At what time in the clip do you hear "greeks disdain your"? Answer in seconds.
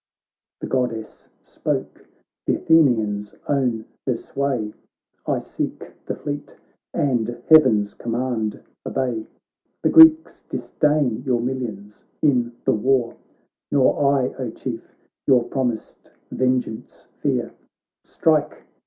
9.91-11.39